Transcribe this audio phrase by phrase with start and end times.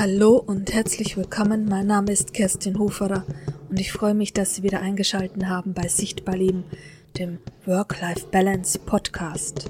[0.00, 1.64] Hallo und herzlich willkommen.
[1.64, 3.26] Mein Name ist Kerstin Hoferer
[3.68, 6.62] und ich freue mich, dass Sie wieder eingeschaltet haben bei Sichtbar Leben,
[7.18, 9.68] dem Work-Life-Balance Podcast.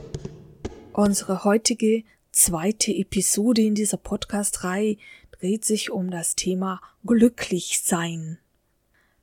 [0.93, 4.99] Unsere heutige zweite Episode in dieser Podcast-Reihe
[5.31, 8.37] dreht sich um das Thema glücklich sein.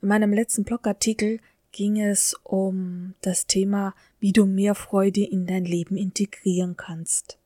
[0.01, 1.39] In meinem letzten Blogartikel
[1.71, 7.37] ging es um das Thema, wie du mehr Freude in dein Leben integrieren kannst.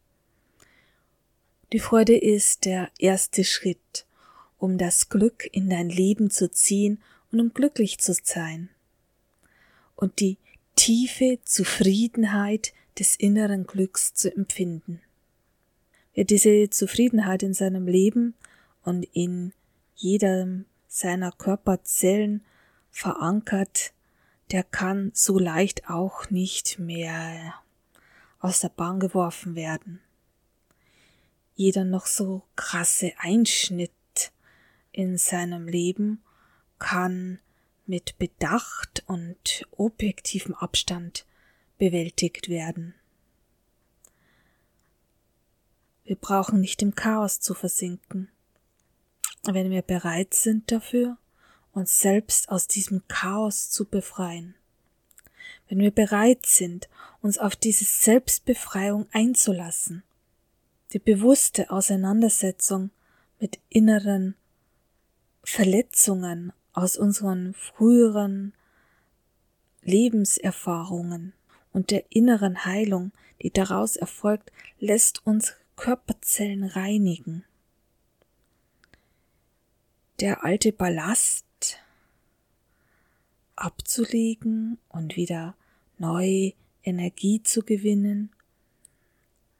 [1.71, 4.07] Die Freude ist der erste Schritt,
[4.57, 6.99] um das Glück in dein Leben zu ziehen
[7.31, 8.69] und um glücklich zu sein.
[9.95, 10.37] Und die
[10.75, 14.99] tiefe Zufriedenheit des inneren Glücks zu empfinden.
[16.15, 18.33] Wer diese Zufriedenheit in seinem Leben
[18.83, 19.53] und in
[19.95, 22.43] jedem seiner Körperzellen
[22.89, 23.93] verankert,
[24.49, 27.53] der kann so leicht auch nicht mehr
[28.39, 30.01] aus der Bahn geworfen werden
[31.59, 33.91] jeder noch so krasse Einschnitt
[34.93, 36.23] in seinem Leben
[36.79, 37.39] kann
[37.85, 41.25] mit Bedacht und objektivem Abstand
[41.77, 42.95] bewältigt werden.
[46.05, 48.29] Wir brauchen nicht im Chaos zu versinken.
[49.43, 51.17] Wenn wir bereit sind dafür,
[51.73, 54.55] uns selbst aus diesem Chaos zu befreien.
[55.67, 56.87] Wenn wir bereit sind,
[57.21, 60.03] uns auf diese Selbstbefreiung einzulassen,
[60.93, 62.89] die bewusste Auseinandersetzung
[63.39, 64.35] mit inneren
[65.43, 68.53] Verletzungen aus unseren früheren
[69.81, 71.33] Lebenserfahrungen
[71.71, 77.45] und der inneren Heilung, die daraus erfolgt, lässt unsere Körperzellen reinigen.
[80.19, 81.45] Der alte Ballast
[83.55, 85.55] abzulegen und wieder
[85.97, 88.31] neue Energie zu gewinnen,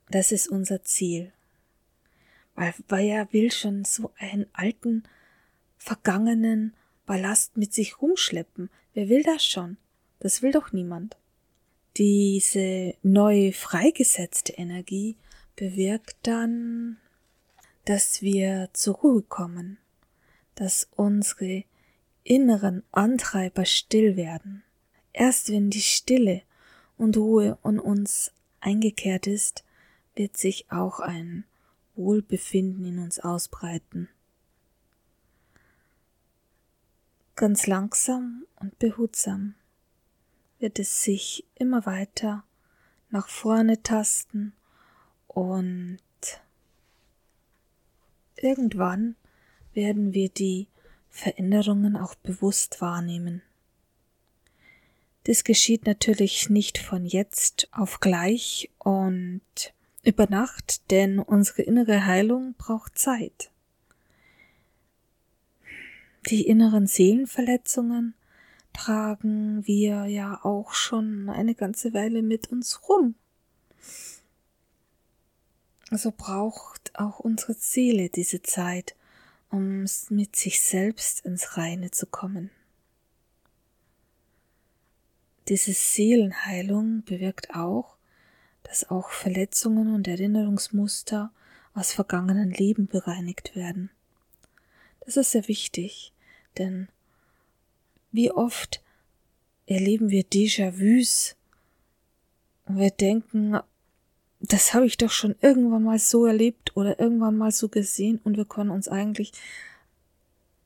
[0.10, 1.32] das ist unser Ziel.
[2.56, 5.04] Weil, weil er will schon so einen alten,
[5.78, 6.74] vergangenen
[7.06, 8.70] Ballast mit sich rumschleppen.
[8.94, 9.78] Wer will das schon?
[10.20, 11.18] Das will doch niemand.
[11.98, 15.16] Diese neu freigesetzte Energie
[15.56, 16.98] bewirkt dann,
[17.86, 19.78] dass wir zur Ruhe kommen,
[20.56, 21.64] dass unsere
[22.23, 24.64] inneren Antreiber still werden.
[25.14, 26.44] Erst wenn die Stille
[26.98, 29.64] und Ruhe in uns eingekehrt ist,
[30.20, 31.46] wird sich auch ein
[31.96, 34.10] Wohlbefinden in uns ausbreiten.
[37.38, 39.56] Ganz langsam und behutsam
[40.60, 42.44] wird es sich immer weiter
[43.10, 44.52] nach vorne tasten
[45.30, 46.02] und
[48.36, 49.16] irgendwann
[49.74, 50.68] werden wir die
[51.08, 53.42] Veränderungen auch bewusst wahrnehmen.
[55.24, 59.42] Das geschieht natürlich nicht von jetzt auf gleich und
[60.04, 63.52] über Nacht, denn unsere innere Heilung braucht Zeit.
[66.30, 68.14] Die inneren Seelenverletzungen
[68.73, 73.15] tragen wir ja auch schon eine ganze Weile mit uns rum.
[75.92, 78.95] So braucht auch unsere Seele diese Zeit,
[79.49, 82.52] um mit sich selbst ins Reine zu kommen.
[85.48, 87.98] Diese Seelenheilung bewirkt auch,
[88.70, 91.32] dass auch Verletzungen und Erinnerungsmuster
[91.74, 93.90] aus vergangenen Leben bereinigt werden.
[95.00, 96.14] Das ist sehr wichtig,
[96.60, 96.88] denn
[98.12, 98.84] wie oft
[99.66, 101.36] erleben wir Déjà-vus
[102.66, 103.60] und wir denken,
[104.40, 108.38] das habe ich doch schon irgendwann mal so erlebt oder irgendwann mal so gesehen und
[108.38, 109.32] wir können uns eigentlich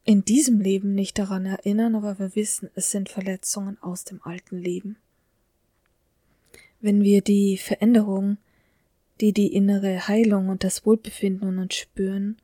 [0.04, 4.58] in diesem Leben nicht daran erinnern, aber wir wissen, es sind Verletzungen aus dem alten
[4.58, 4.98] Leben
[6.84, 8.38] wenn wir die Veränderung,
[9.22, 12.38] die die innere Heilung und das Wohlbefinden in uns spüren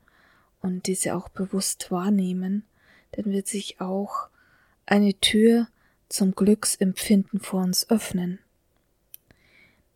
[0.62, 2.64] und diese auch bewusst wahrnehmen,
[3.12, 4.30] dann wird sich auch
[4.86, 5.68] eine Tür
[6.08, 8.38] zum Glücksempfinden vor uns öffnen.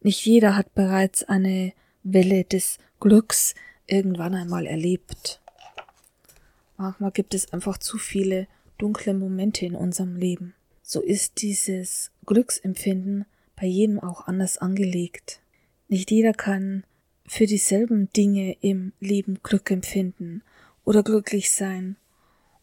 [0.03, 1.73] Nicht jeder hat bereits eine
[2.03, 3.55] Welle des Glücks
[3.87, 5.41] irgendwann einmal erlebt.
[6.77, 8.47] Manchmal gibt es einfach zu viele
[8.77, 10.55] dunkle Momente in unserem Leben.
[10.83, 13.25] So ist dieses Glücksempfinden
[13.57, 15.41] bei jedem auch anders angelegt.
[15.89, 16.85] Nicht jeder kann
[17.27, 20.43] für dieselben Dinge im Leben Glück empfinden
[20.85, 21.97] oder glücklich sein.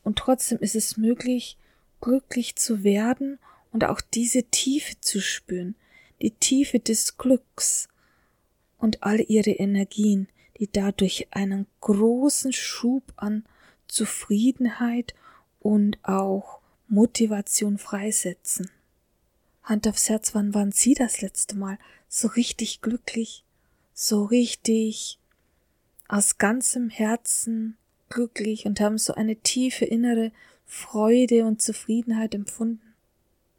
[0.04, 1.58] Und trotzdem ist es möglich,
[2.00, 3.40] glücklich zu werden
[3.72, 5.76] und auch diese Tiefe zu spüren,
[6.22, 7.88] die Tiefe des Glücks
[8.78, 10.28] und all ihre Energien,
[10.60, 13.46] die dadurch einen großen Schub an
[13.88, 15.14] Zufriedenheit
[15.60, 18.70] und auch Motivation freisetzen.
[19.64, 21.78] Hand aufs Herz, wann waren Sie das letzte Mal
[22.08, 23.44] so richtig glücklich,
[23.94, 25.20] so richtig
[26.08, 27.78] aus ganzem Herzen
[28.10, 30.32] glücklich und haben so eine tiefe innere
[30.66, 32.94] Freude und Zufriedenheit empfunden.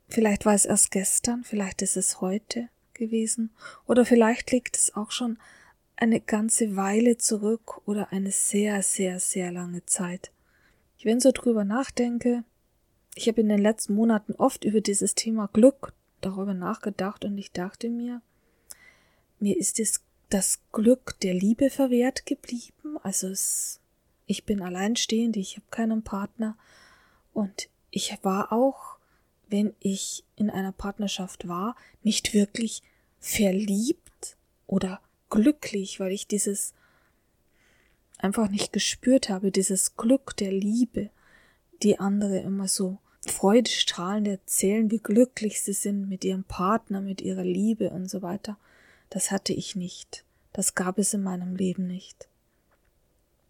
[0.09, 3.51] Vielleicht war es erst gestern, vielleicht ist es heute gewesen,
[3.87, 5.39] oder vielleicht liegt es auch schon
[5.97, 10.33] eine ganze Weile zurück oder eine sehr, sehr, sehr lange Zeit.
[10.99, 12.45] Ich wenn so drüber nachdenke,
[13.15, 17.53] ich habe in den letzten Monaten oft über dieses Thema Glück darüber nachgedacht und ich
[17.53, 18.23] dachte mir,
[19.39, 20.01] mir ist es
[20.31, 22.97] das Glück der Liebe verwehrt geblieben.
[23.03, 23.81] Also es,
[24.27, 26.57] ich bin alleinstehend, ich habe keinen Partner
[27.35, 28.97] und ich war auch,
[29.49, 32.83] wenn ich in einer Partnerschaft war, nicht wirklich
[33.21, 34.37] verliebt
[34.67, 36.73] oder glücklich, weil ich dieses
[38.17, 41.11] einfach nicht gespürt habe, dieses Glück der Liebe,
[41.83, 47.45] die andere immer so freudestrahlend erzählen, wie glücklich sie sind mit ihrem Partner, mit ihrer
[47.45, 48.57] Liebe und so weiter.
[49.11, 50.25] Das hatte ich nicht.
[50.53, 52.29] Das gab es in meinem Leben nicht.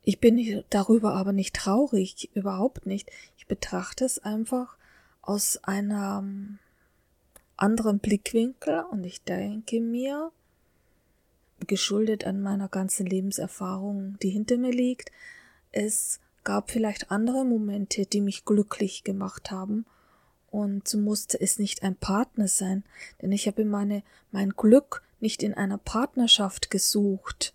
[0.05, 3.11] Ich bin darüber aber nicht traurig, überhaupt nicht.
[3.39, 4.77] Ich betrachte es einfach
[5.23, 6.59] aus einem
[7.57, 10.33] anderen Blickwinkel und ich denke mir,
[11.67, 15.13] geschuldet an meiner ganzen Lebenserfahrung, die hinter mir liegt,
[15.71, 19.87] es gab vielleicht andere Momente, die mich glücklich gemacht haben
[20.53, 22.85] und so musste es nicht ein Partner sein,
[23.21, 27.55] denn ich habe meine mein Glück nicht in einer Partnerschaft gesucht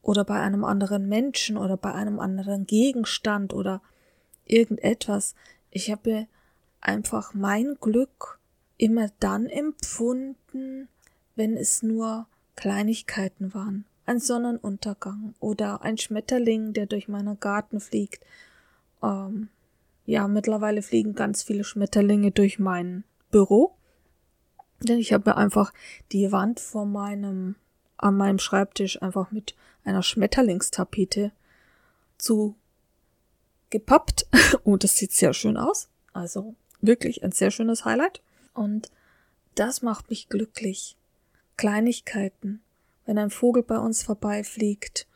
[0.00, 3.82] oder bei einem anderen Menschen oder bei einem anderen Gegenstand oder
[4.46, 5.34] irgendetwas.
[5.70, 6.26] Ich habe
[6.80, 8.38] einfach mein Glück
[8.78, 10.88] immer dann empfunden,
[11.34, 13.84] wenn es nur Kleinigkeiten waren.
[14.06, 18.24] Ein Sonnenuntergang oder ein Schmetterling, der durch meinen Garten fliegt.
[19.02, 19.48] Ähm,
[20.04, 23.74] ja, mittlerweile fliegen ganz viele Schmetterlinge durch mein Büro.
[24.80, 25.72] Denn ich habe einfach
[26.12, 27.56] die Wand vor meinem,
[27.96, 31.32] an meinem Schreibtisch einfach mit einer Schmetterlingstapete
[32.18, 32.54] zu
[33.70, 34.26] gepappt.
[34.64, 35.88] Und das sieht sehr schön aus.
[36.12, 38.22] Also wirklich ein sehr schönes Highlight.
[38.54, 38.90] Und
[39.54, 40.96] das macht mich glücklich.
[41.56, 42.60] Kleinigkeiten.
[43.06, 45.06] Wenn ein Vogel bei uns vorbeifliegt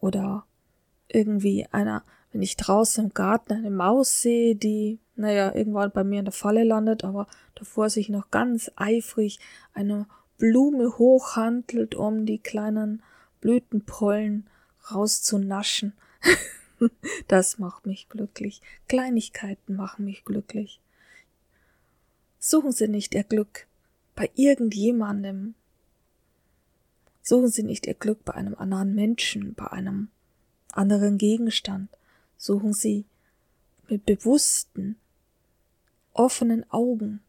[0.00, 0.44] oder
[1.08, 2.02] irgendwie einer,
[2.32, 6.32] wenn ich draußen im Garten eine Maus sehe, die naja, irgendwann bei mir in der
[6.32, 7.26] Falle landet, aber
[7.56, 9.40] davor sich noch ganz eifrig
[9.74, 10.06] eine
[10.38, 13.02] Blume hochhandelt, um die kleinen
[13.40, 14.48] Blütenpollen
[14.92, 15.92] rauszunaschen.
[17.28, 18.62] das macht mich glücklich.
[18.86, 20.80] Kleinigkeiten machen mich glücklich.
[22.38, 23.66] Suchen Sie nicht Ihr Glück
[24.14, 25.56] bei irgendjemandem.
[27.28, 30.08] Suchen Sie nicht Ihr Glück bei einem anderen Menschen, bei einem
[30.72, 31.90] anderen Gegenstand.
[32.38, 33.04] Suchen Sie
[33.86, 34.96] mit bewussten,
[36.14, 37.20] offenen Augen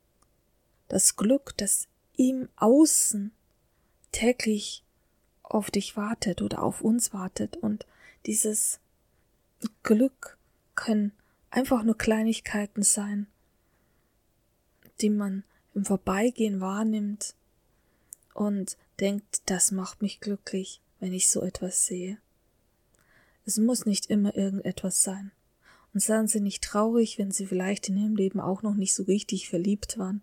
[0.88, 3.34] das Glück, das im Außen
[4.14, 4.86] täglich
[5.44, 7.86] auf dich wartet oder auf uns wartet und
[8.26, 8.80] dieses
[9.84, 10.38] Glück
[10.76, 11.12] können
[11.50, 13.28] einfach nur Kleinigkeiten sein,
[15.02, 15.44] die man
[15.74, 17.36] im Vorbeigehen wahrnimmt
[18.34, 22.18] und denkt, das macht mich glücklich, wenn ich so etwas sehe.
[23.46, 25.32] Es muss nicht immer irgendetwas sein.
[25.94, 29.04] Und seien Sie nicht traurig, wenn Sie vielleicht in Ihrem Leben auch noch nicht so
[29.04, 30.22] richtig verliebt waren.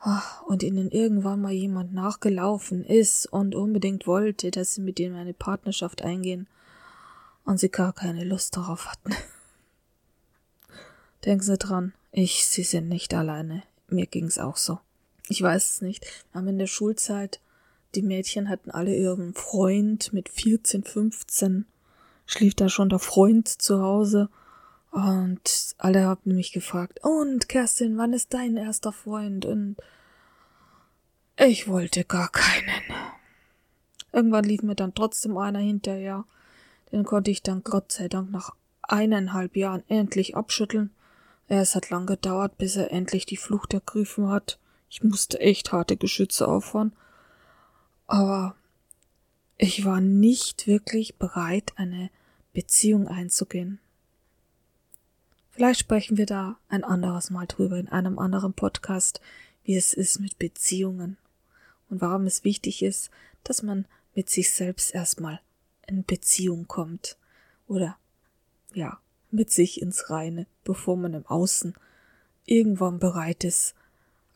[0.00, 5.14] Ah, und Ihnen irgendwann mal jemand nachgelaufen ist und unbedingt wollte, dass Sie mit ihm
[5.14, 6.48] eine Partnerschaft eingehen
[7.44, 9.14] und Sie gar keine Lust darauf hatten.
[11.24, 13.62] Denken Sie dran, ich, Sie sind nicht alleine.
[13.88, 14.80] Mir ging's auch so.
[15.30, 16.06] Ich weiß es nicht.
[16.34, 17.40] Haben in der Schulzeit,
[17.94, 21.64] die Mädchen hatten alle ihren Freund mit 14, 15
[22.30, 24.28] schlief da schon der Freund zu Hause
[24.90, 29.44] und alle haben mich gefragt, und Kerstin, wann ist dein erster Freund?
[29.44, 29.76] Und
[31.36, 32.82] ich wollte gar keinen.
[34.12, 36.24] Irgendwann lief mir dann trotzdem einer hinterher.
[36.90, 38.50] Den konnte ich dann Gott sei Dank nach
[38.82, 40.90] eineinhalb Jahren endlich abschütteln.
[41.46, 44.58] Es hat lang gedauert, bis er endlich die Flucht ergriffen hat.
[44.90, 46.92] Ich musste echt harte Geschütze auffahren.
[48.08, 48.56] Aber
[49.56, 52.10] ich war nicht wirklich bereit, eine
[52.52, 53.78] Beziehung einzugehen.
[55.50, 59.20] Vielleicht sprechen wir da ein anderes Mal drüber in einem anderen Podcast,
[59.62, 61.16] wie es ist mit Beziehungen
[61.88, 63.10] und warum es wichtig ist,
[63.44, 65.40] dass man mit sich selbst erstmal
[65.86, 67.16] in Beziehung kommt
[67.68, 67.96] oder
[68.72, 68.98] ja,
[69.30, 71.74] mit sich ins Reine, bevor man im Außen
[72.46, 73.74] irgendwann bereit ist,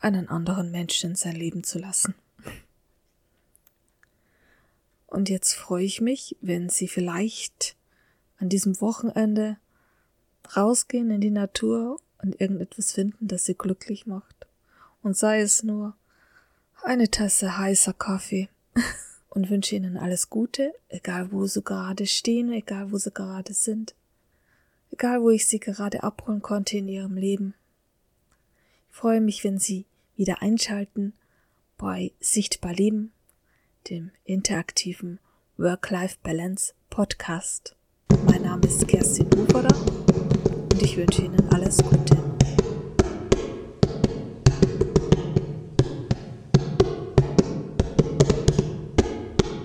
[0.05, 2.15] einen anderen Menschen in sein Leben zu lassen.
[5.07, 7.75] Und jetzt freue ich mich, wenn Sie vielleicht
[8.37, 9.57] an diesem Wochenende
[10.55, 14.47] rausgehen in die Natur und irgendetwas finden, das sie glücklich macht.
[15.01, 15.95] Und sei es nur
[16.83, 18.49] eine Tasse heißer Kaffee
[19.29, 23.95] und wünsche Ihnen alles Gute, egal wo Sie gerade stehen, egal wo Sie gerade sind,
[24.91, 27.53] egal wo ich Sie gerade abholen konnte in Ihrem Leben.
[28.91, 29.85] Ich freue mich, wenn Sie
[30.15, 31.13] wieder einschalten
[31.77, 33.11] bei Sichtbar Leben,
[33.89, 35.19] dem interaktiven
[35.57, 37.75] Work-Life-Balance Podcast.
[38.25, 39.75] Mein Name ist Kerstin Uferer
[40.71, 42.24] und ich wünsche Ihnen alles Gute.